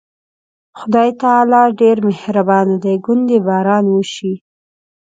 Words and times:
خدای 0.79 1.09
تعالی 1.21 1.63
ډېر 1.81 1.97
مهربانه 2.07 2.75
دی، 2.83 2.95
ګوندې 3.05 3.37
باران 3.47 3.85
وشي. 3.91 4.33